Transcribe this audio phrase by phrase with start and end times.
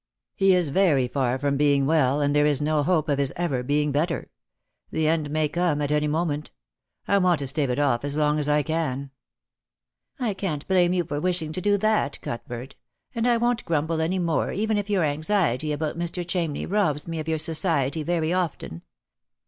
[0.33, 3.61] "He is very far from being well, and there is no hope of his ever
[3.61, 4.31] being better.
[4.89, 6.49] The end may come at any moment.
[7.07, 9.11] I want to stave it off as long as I can."
[10.19, 12.73] "I can't blame you for wishing to do that, Cuthbert;
[13.13, 16.27] and I won't grumble any more even if your anxiety about Mr.
[16.27, 18.81] Cham ney robs me of your society very often.